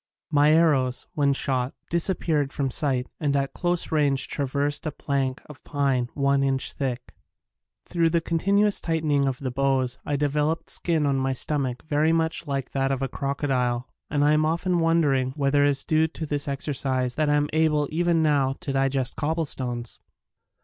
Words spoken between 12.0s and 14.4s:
much like that of a croco dile and I